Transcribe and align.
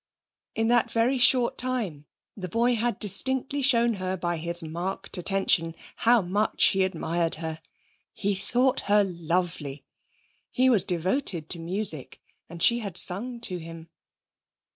In 0.55 0.67
that 0.69 0.89
very 0.89 1.19
short 1.19 1.59
time 1.59 2.07
the 2.35 2.49
boy 2.49 2.73
had 2.73 2.97
distinctly 2.97 3.61
shown 3.61 3.93
her 4.01 4.17
by 4.17 4.37
his 4.37 4.63
marked 4.63 5.15
attention 5.19 5.75
how 5.97 6.23
much 6.23 6.63
he 6.69 6.81
admired 6.83 7.35
her. 7.35 7.61
He 8.11 8.33
thought 8.33 8.79
her 8.89 9.03
lovely. 9.03 9.85
He 10.49 10.71
was 10.71 10.85
devoted 10.85 11.49
to 11.49 11.59
music 11.59 12.19
and 12.49 12.63
she 12.63 12.79
had 12.79 12.97
sung 12.97 13.39
to 13.41 13.59
him. 13.59 13.89